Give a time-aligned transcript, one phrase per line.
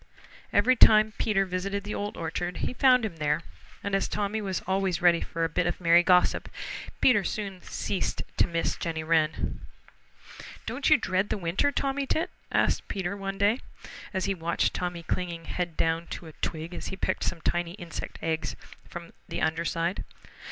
[0.51, 3.41] Every time Peter visited the Old Orchard he found him there,
[3.83, 6.49] and as Tommy was always ready for a bit of merry gossip,
[7.01, 9.59] Peter soon ceased to miss Jenny Wren.
[10.65, 13.59] "Don't you dread the winter, Tommy Tit?" asked Peter one day,
[14.11, 17.73] as he watched Tommy clinging head down to a twig as he picked some tiny
[17.73, 18.55] insect eggs
[18.89, 20.03] from the under side.